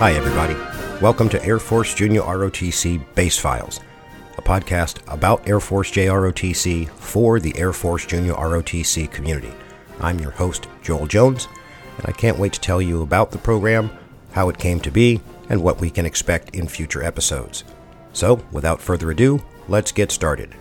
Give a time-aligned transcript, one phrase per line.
[0.00, 0.54] Hi, everybody.
[1.02, 3.80] Welcome to Air Force Junior ROTC Base Files,
[4.38, 9.52] a podcast about Air Force JROTC for the Air Force Junior ROTC community.
[10.00, 11.48] I'm your host, Joel Jones,
[11.98, 13.90] and I can't wait to tell you about the program,
[14.32, 17.64] how it came to be, and what we can expect in future episodes.
[18.14, 20.54] So, without further ado, let's get started.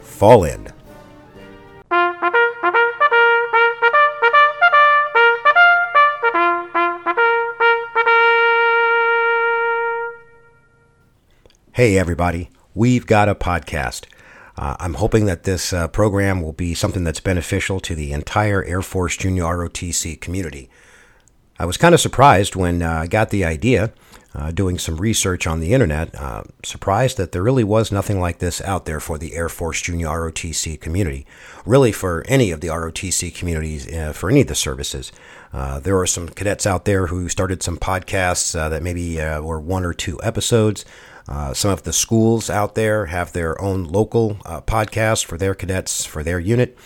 [0.00, 0.72] Fall in.
[11.78, 12.50] Hey, everybody.
[12.74, 14.06] We've got a podcast.
[14.56, 18.64] Uh, I'm hoping that this uh, program will be something that's beneficial to the entire
[18.64, 20.68] Air Force Junior ROTC community.
[21.56, 23.92] I was kind of surprised when uh, I got the idea,
[24.38, 28.38] uh, doing some research on the internet, uh, surprised that there really was nothing like
[28.38, 31.26] this out there for the Air Force Junior ROTC community.
[31.66, 35.12] Really, for any of the ROTC communities, uh, for any of the services.
[35.52, 39.92] there are some cadets out there who started some podcasts that maybe were one or
[39.92, 40.84] two episodes.
[41.28, 45.54] Uh, some of the schools out there have their own local uh, podcast for their
[45.54, 46.76] cadets, for their unit,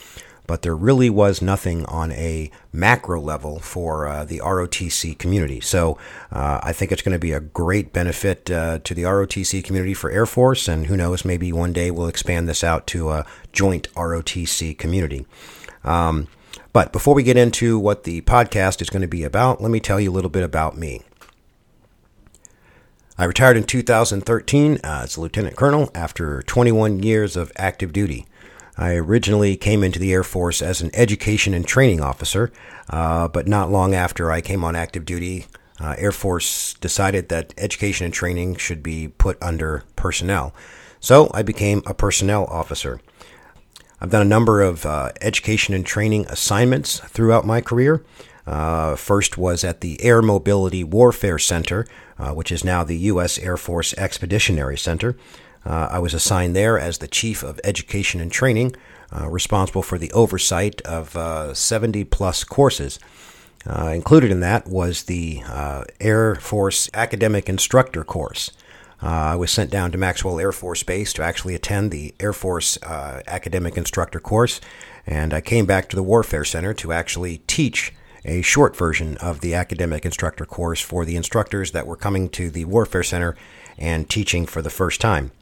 [0.52, 5.60] but there really was nothing on a macro level for uh, the ROTC community.
[5.60, 5.96] So
[6.30, 9.94] uh, I think it's going to be a great benefit uh, to the ROTC community
[9.94, 13.24] for Air Force, and who knows, maybe one day we'll expand this out to a
[13.54, 15.24] joint ROTC community.
[15.84, 16.28] Um,
[16.74, 19.80] but before we get into what the podcast is going to be about, let me
[19.80, 21.00] tell you a little bit about me.
[23.16, 28.26] I retired in 2013 uh, as a lieutenant colonel after 21 years of active duty.
[28.76, 32.50] I originally came into the Air Force as an education and training officer,
[32.88, 35.46] uh, but not long after I came on active duty,
[35.80, 40.54] uh, Air Force decided that education and training should be put under personnel.
[41.00, 43.00] So I became a personnel officer.
[44.00, 48.04] I've done a number of uh, education and training assignments throughout my career.
[48.46, 51.86] Uh, first was at the Air Mobility Warfare Center,
[52.18, 53.38] uh, which is now the U.S.
[53.38, 55.16] Air Force Expeditionary Center.
[55.64, 58.74] Uh, I was assigned there as the Chief of Education and Training,
[59.12, 62.98] uh, responsible for the oversight of uh, 70 plus courses.
[63.64, 65.42] Uh, included in that was the
[66.00, 68.50] Air Force Academic Instructor course.
[69.00, 72.76] I was sent down to Maxwell Air Force Base to actually attend the Air Force
[72.82, 74.60] Academic Instructor course,
[75.06, 77.92] and I came back to the Warfare Center to actually teach
[78.24, 82.50] a short version of the academic instructor course for the instructors that were coming to
[82.50, 83.36] the Warfare Center
[83.78, 85.32] and teaching for the first time.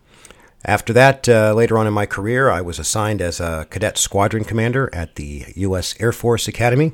[0.65, 4.45] After that, uh, later on in my career, I was assigned as a cadet squadron
[4.45, 5.95] commander at the U.S.
[5.99, 6.93] Air Force Academy.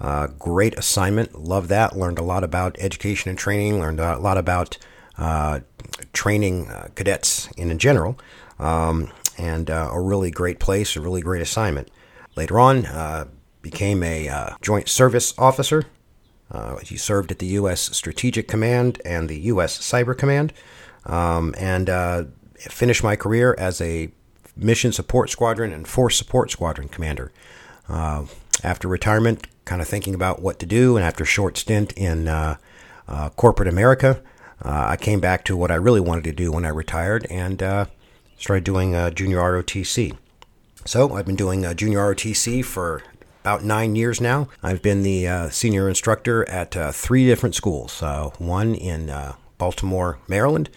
[0.00, 1.38] Uh, great assignment.
[1.38, 1.96] Love that.
[1.96, 3.80] Learned a lot about education and training.
[3.80, 4.78] Learned a lot about
[5.18, 5.60] uh,
[6.12, 8.18] training uh, cadets in, general.
[8.58, 11.88] Um, and uh, a really great place, a really great assignment.
[12.36, 13.26] Later on, uh,
[13.62, 15.84] became a Joint Service Officer.
[16.82, 17.96] He served at the U.S.
[17.96, 19.78] Strategic Command and the U.S.
[19.78, 20.52] Cyber Command,
[21.06, 21.88] um, and
[22.70, 24.10] finished my career as a
[24.56, 27.32] Mission Support Squadron and Force Support Squadron Commander.
[27.88, 28.26] Uh,
[28.62, 32.28] after retirement, kind of thinking about what to do, and after a short stint in
[32.28, 32.56] uh,
[33.08, 34.22] uh, corporate America,
[34.64, 37.58] I came back to what I really wanted to do when I retired and
[38.38, 40.16] started doing junior ROTC.
[40.84, 43.02] So I've been doing junior ROTC for
[43.42, 44.48] about nine years now.
[44.62, 49.34] I've been the uh, senior instructor at uh, three different schools uh, one in uh,
[49.58, 50.70] Baltimore, Maryland,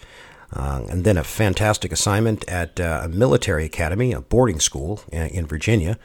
[0.52, 5.26] uh, and then a fantastic assignment at uh, a military academy, a boarding school in,
[5.28, 5.98] in Virginia.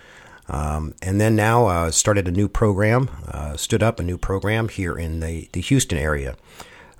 [0.49, 3.09] Um, and then now started a new program,
[3.55, 6.35] stood up a new program here in the, the Houston area.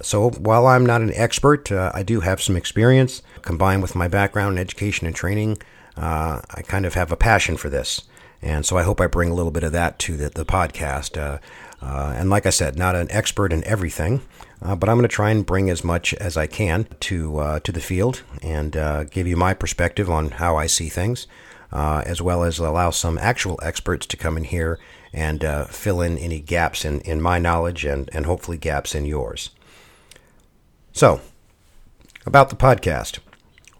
[0.02, 4.58] So while I'm not an expert, I do have some experience combined with my background
[4.58, 5.58] in education and training.
[5.97, 8.03] I kind of have a passion for this.
[8.41, 11.18] And so I hope I bring a little bit of that to the, the podcast.
[11.18, 11.38] Uh,
[11.81, 14.22] uh, and like I said, not an expert in everything,
[14.62, 17.59] uh, but I'm going to try and bring as much as I can to uh,
[17.62, 21.28] to the field and uh, give you my perspective on how I see things,
[21.72, 24.79] uh, as well as allow some actual experts to come in here
[25.14, 29.49] and fill in any gaps in, in my knowledge and, and hopefully gaps in yours.
[30.94, 31.20] So,
[32.26, 33.20] about the podcast.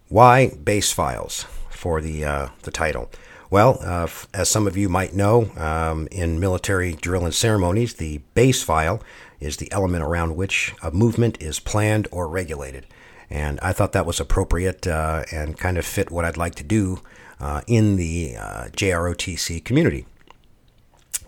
[0.10, 3.10] Why base files for the, the title?
[3.52, 8.20] Well, uh, as some of you might know, um, in military drill and ceremonies, the
[8.34, 9.04] base file
[9.42, 12.88] is the element around which a movement is planned or regulated.
[13.30, 16.64] And I thought that was appropriate uh, and kind of fit what I'd like to
[16.64, 17.02] do
[17.42, 20.06] uh, in the uh, JROTC community.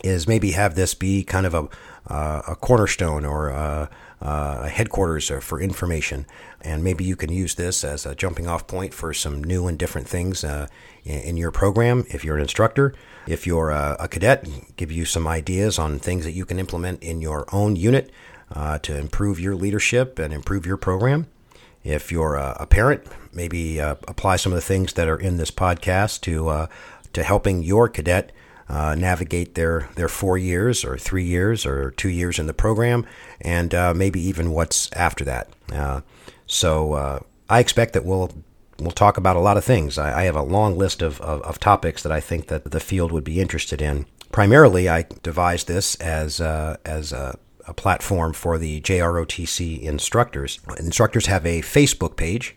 [0.01, 1.67] Is maybe have this be kind of a,
[2.07, 3.89] uh, a cornerstone or a,
[4.23, 6.25] a headquarters for information
[6.61, 9.77] and maybe you can use this as a jumping off point for some new and
[9.77, 10.67] different things uh,
[11.03, 12.93] in your program if you're an instructor.
[13.27, 14.47] If you're a, a, cadet,
[14.77, 18.11] give you some ideas on things that you can implement in your own unit.
[18.51, 21.27] uh, to improve your leadership and improve your program.
[21.83, 23.03] If you're a, a parent,
[23.33, 26.67] maybe uh, apply some of the things that are in this podcast to uh,
[27.13, 28.31] to helping your cadet
[28.73, 33.05] uh, navigate their, their four years or three years or two years in the program,
[33.39, 35.47] and uh, maybe even what's after that.
[35.71, 36.01] Uh,
[36.47, 38.31] so uh, I expect that we'll
[38.79, 39.99] we'll talk about a lot of things.
[39.99, 42.79] I, I have a long list of, of, of, topics that I think that the
[42.79, 44.07] field would be interested in.
[44.31, 47.37] Primarily, I devised this as uh, as a,
[47.67, 50.59] a platform for the JROTC instructors.
[50.79, 52.55] Instructors have a Facebook page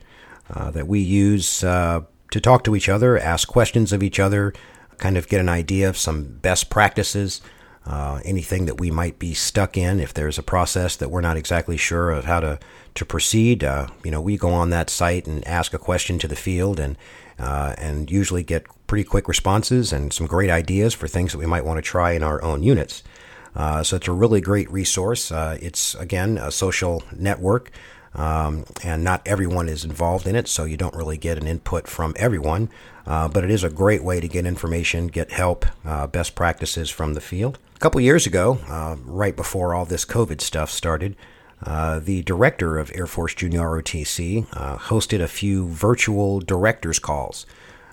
[0.49, 4.55] uh, that we use to talk to each other, ask questions of each other,
[4.99, 7.41] kind of get an idea of some best practices,
[7.87, 10.01] uh, anything that we might be stuck in.
[10.01, 12.59] If there's a process that we're not exactly sure of how to,
[12.95, 16.29] to proceed, uh, you know, we go on that site and ask a question to
[16.29, 16.97] the field and,
[17.39, 21.47] uh, and usually get pretty quick responses and some great ideas for things that we
[21.47, 23.03] might want to try in our own units.
[23.55, 25.33] Uh, so it's a really great resource.
[25.33, 27.71] Uh, it's, again, a social network.
[28.17, 31.87] Um, and not everyone is involved in it, so you don't really get an input
[31.87, 32.71] from everyone.
[33.07, 36.91] Uh, but it is a great way to get information, get help, uh, best practices
[36.91, 37.59] from the field.
[37.77, 41.15] A couple years ago, uh, right before all this COVID stuff started,
[41.63, 47.47] uh, the director of Air Force Junior ROTC uh, hosted a few virtual directors calls.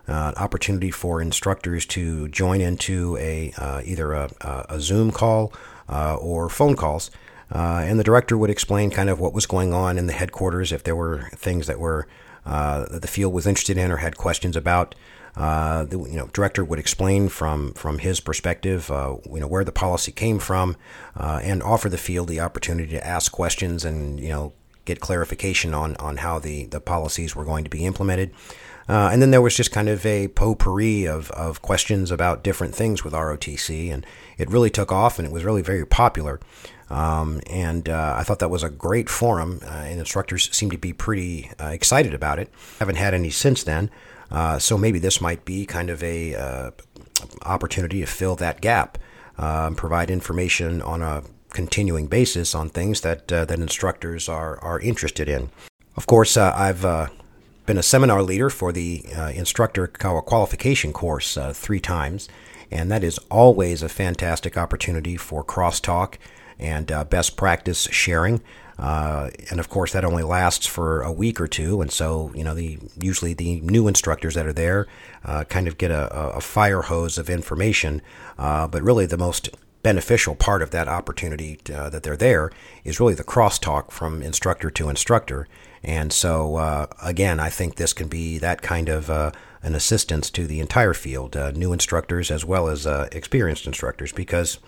[0.05, 3.53] Uh, opportunity for instructors to join into a
[3.85, 4.29] either a,
[4.67, 5.53] a, Zoom call
[5.87, 7.09] or phone calls,
[7.53, 10.83] and the director would explain kind of what was going on in the headquarters if
[10.83, 12.07] there were things that were
[12.45, 14.95] uh, that the field was interested in or had questions about.
[15.35, 19.63] Uh, the you know director would explain from from his perspective, uh, you know where
[19.63, 20.75] the policy came from,
[21.17, 24.53] uh, and offer the field the opportunity to ask questions and you know
[24.85, 28.31] get clarification on on how the the policies were going to be implemented.
[28.87, 32.75] Uh, and then there was just kind of a potpourri of, of questions about different
[32.75, 34.05] things with ROTC, and
[34.37, 36.39] it really took off, and it was really very popular.
[36.93, 40.77] Um, and uh, I thought that was a great forum, uh, and instructors seem to
[40.77, 42.53] be pretty uh, excited about it.
[42.77, 43.89] Haven't had any since then,
[44.29, 46.71] uh, so maybe this might be kind of a uh,
[47.41, 48.99] opportunity to fill that gap,
[49.39, 54.79] um, provide information on a continuing basis on things that uh, that instructors are are
[54.79, 55.49] interested in.
[55.97, 56.81] Of course, I've
[57.65, 59.03] been a seminar leader for the
[59.33, 62.29] instructor qualification course three times,
[62.69, 66.17] and that is always a fantastic opportunity for crosstalk
[66.63, 68.41] and uh, best practice sharing.
[68.79, 71.81] Uh, and of course, that only lasts for a week or two.
[71.81, 74.87] And so, you know, the usually the new instructors that are there
[75.23, 78.01] uh, kind of get a, a, fire hose of information.
[78.37, 79.49] Uh, but really, the most
[79.83, 82.49] beneficial part of that opportunity uh, that they're there
[82.83, 85.47] is really the crosstalk from instructor to instructor.
[85.83, 90.47] And so, uh, again, I think this can be that kind of an assistance to
[90.47, 94.59] the entire field, new instructors as well as experienced instructors, because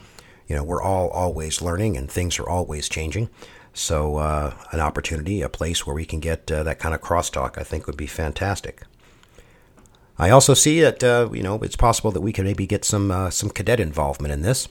[0.47, 3.29] you know, we're all always learning and things are always changing.
[3.73, 7.57] So, uh, an opportunity, a place where we can get uh, that kind of crosstalk,
[7.57, 8.83] I think would be fantastic.
[10.17, 13.11] I also see that uh, you know it's possible that we could maybe get some
[13.11, 14.69] uh, some cadet involvement in this.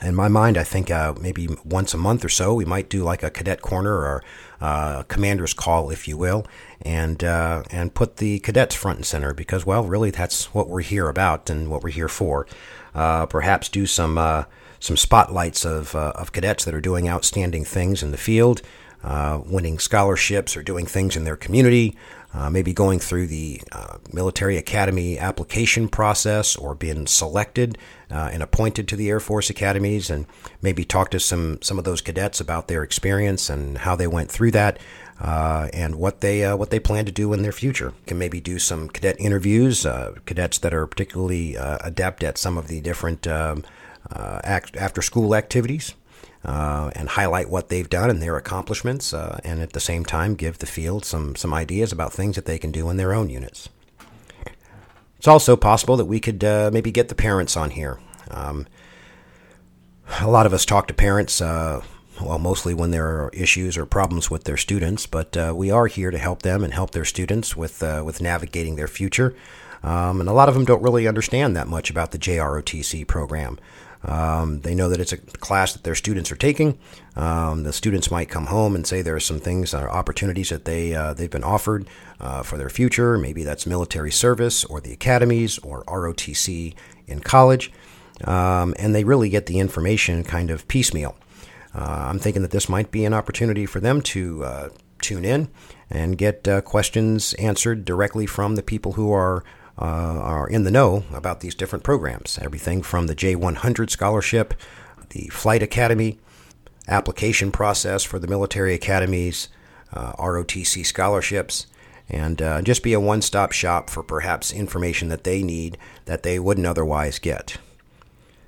[0.00, 3.02] In my mind, I think uh, maybe once a month or so we might do
[3.02, 4.22] like a cadet corner or
[4.60, 6.46] uh, a commander's call, if you will,
[6.82, 11.08] and and put the cadets front and center because well, really that's what we're here
[11.08, 12.46] about and what we're here for.
[12.94, 14.46] perhaps do some
[14.80, 18.62] some spotlights of, uh, of cadets that are doing outstanding things in the field,
[19.02, 21.96] uh, winning scholarships or doing things in their community,
[22.34, 27.78] uh, maybe going through the uh, military academy application process or being selected
[28.10, 30.26] uh, and appointed to the Air Force academies, and
[30.60, 34.30] maybe talk to some, some of those cadets about their experience and how they went
[34.30, 34.78] through that.
[35.20, 37.92] Uh, and what they uh, what they plan to do in their future.
[38.06, 42.68] Can maybe do some cadet interviews, uh, cadets that are particularly adept at some of
[42.68, 43.64] the different um,
[44.12, 45.94] uh, after school activities
[46.44, 50.34] uh, and highlight what they've done and their accomplishments, uh, and at the same time
[50.34, 53.28] give the field some, some ideas about things that they can do in their own
[53.28, 53.68] units.
[55.18, 57.98] It's also possible that we could uh, maybe get the parents on here.
[58.30, 58.66] Um,
[60.20, 61.82] a lot of us talk to parents, uh,
[62.22, 65.86] well, mostly when there are issues or problems with their students, but uh, we are
[65.86, 69.36] here to help them and help their students with, with navigating their future.
[69.82, 73.58] Um, and a lot of them don't really understand that much about the JROTC program.
[74.04, 76.78] Um, they know that it's a class that their students are taking.
[77.16, 80.64] Um, the students might come home and say there are some things, uh, opportunities that
[80.64, 81.88] they uh, they've been offered
[82.20, 83.18] uh, for their future.
[83.18, 86.74] Maybe that's military service or the academies or ROTC
[87.06, 87.72] in college,
[88.24, 91.16] um, and they really get the information kind of piecemeal.
[91.74, 94.68] Uh, I'm thinking that this might be an opportunity for them to uh,
[95.00, 95.48] tune in
[95.90, 99.44] and get uh, questions answered directly from the people who are
[99.80, 102.38] uh, are in the know about these different programs.
[102.42, 104.54] Everything from the J100 scholarship,
[105.10, 106.18] the Flight Academy,
[106.88, 109.48] application process for the military academies,
[109.92, 111.66] uh, ROTC scholarships,
[112.08, 116.22] and uh, just be a one stop shop for perhaps information that they need that
[116.22, 117.58] they wouldn't otherwise get.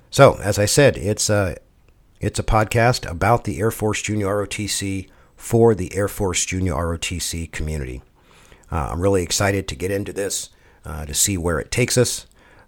[0.09, 1.55] So, as I said, it's a,
[2.19, 5.07] it's a podcast about the Air Force Junior ROTC
[5.37, 8.01] for the Air Force Junior ROTC community.
[8.71, 10.49] Uh, I'm really excited to get into this
[10.85, 12.25] uh, to see where it takes us.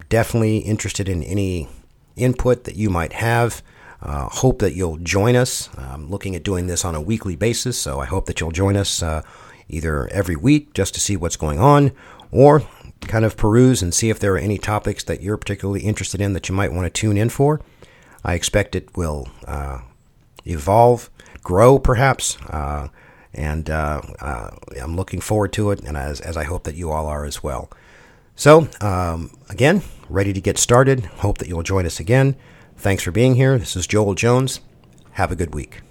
[0.10, 1.68] Definitely interested in any
[2.16, 3.62] input that you might have.
[4.02, 5.70] Uh, hope that you'll join us.
[5.78, 8.76] I'm looking at doing this on a weekly basis, so I hope that you'll join
[8.76, 9.22] us uh,
[9.70, 11.94] either every week just to see what's going on
[12.30, 12.64] or
[13.02, 16.34] kind of peruse and see if there are any topics that you're particularly interested in
[16.34, 17.62] that you might want to tune in for.
[18.24, 19.80] I expect it will uh,
[20.46, 21.10] evolve,
[21.42, 22.88] grow perhaps, uh,
[23.34, 24.52] and uh, uh,
[24.82, 27.42] I'm looking forward to it, and as, as I hope that you all are as
[27.44, 27.70] well.
[28.36, 31.06] So, um, again, ready to get started.
[31.06, 32.36] Hope that you'll join us again.
[32.78, 33.58] Thanks for being here.
[33.58, 34.60] This is Joel Jones.
[35.12, 35.82] Have a good week.